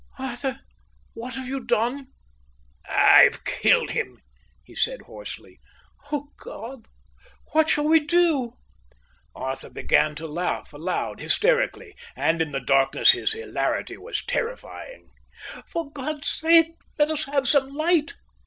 [0.17, 0.59] "Arthur,
[1.13, 2.07] what have you done?"
[2.89, 4.17] "I've killed him,"
[4.63, 5.59] he said hoarsely.
[6.11, 6.87] "O God,
[7.51, 8.53] what shall we do?"
[9.35, 15.11] Arthur began to laugh aloud, hysterically, and in the darkness his hilarity was terrifying.
[15.67, 18.15] "For God's sake let us have some light."